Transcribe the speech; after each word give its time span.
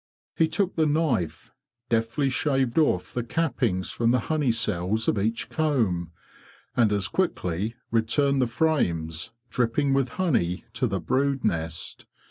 ''He 0.39 0.47
took 0.47 0.75
the 0.75 0.87
knife, 0.87 1.51
deftly 1.89 2.31
shaved 2.31 2.79
off 2.79 3.13
the 3.13 3.21
cap 3.23 3.57
pings 3.57 3.91
from 3.91 4.09
the 4.09 4.21
honey 4.31 4.51
cells 4.51 5.07
of 5.07 5.19
each 5.19 5.47
comb, 5.49 6.11
and 6.75 6.91
as 6.91 7.07
quickly 7.07 7.75
returned 7.91 8.41
the 8.41 8.47
frames, 8.47 9.29
dripping 9.51 9.93
with 9.93 10.09
honey, 10.17 10.65
to 10.73 10.87
the 10.87 10.99
brood 10.99 11.45
nest. 11.45 12.07